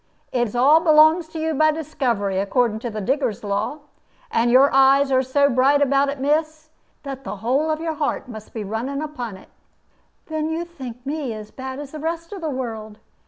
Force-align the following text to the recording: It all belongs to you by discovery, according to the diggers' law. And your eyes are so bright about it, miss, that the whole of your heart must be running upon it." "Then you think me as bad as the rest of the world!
It 0.31 0.55
all 0.55 0.79
belongs 0.79 1.27
to 1.27 1.37
you 1.39 1.53
by 1.53 1.69
discovery, 1.69 2.39
according 2.39 2.79
to 2.79 2.89
the 2.89 3.01
diggers' 3.01 3.43
law. 3.43 3.81
And 4.31 4.49
your 4.49 4.71
eyes 4.73 5.11
are 5.11 5.21
so 5.21 5.47
bright 5.47 5.79
about 5.79 6.09
it, 6.09 6.19
miss, 6.19 6.71
that 7.03 7.23
the 7.23 7.35
whole 7.35 7.69
of 7.69 7.79
your 7.79 7.93
heart 7.93 8.27
must 8.27 8.51
be 8.51 8.63
running 8.63 9.03
upon 9.03 9.37
it." 9.37 9.49
"Then 10.25 10.49
you 10.49 10.65
think 10.65 11.05
me 11.05 11.33
as 11.35 11.51
bad 11.51 11.77
as 11.77 11.91
the 11.91 11.99
rest 11.99 12.33
of 12.33 12.41
the 12.41 12.49
world! 12.49 12.97